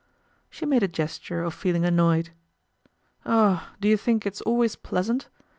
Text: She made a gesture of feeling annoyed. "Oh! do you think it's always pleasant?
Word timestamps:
She 0.49 0.65
made 0.65 0.81
a 0.81 0.87
gesture 0.87 1.43
of 1.43 1.53
feeling 1.53 1.85
annoyed. 1.85 2.31
"Oh! 3.23 3.69
do 3.79 3.87
you 3.87 3.97
think 3.97 4.25
it's 4.25 4.41
always 4.41 4.75
pleasant? 4.75 5.29